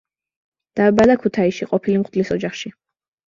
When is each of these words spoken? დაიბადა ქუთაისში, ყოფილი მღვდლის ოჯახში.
დაიბადა 0.79 1.17
ქუთაისში, 1.25 1.67
ყოფილი 1.75 2.01
მღვდლის 2.05 2.33
ოჯახში. 2.39 2.73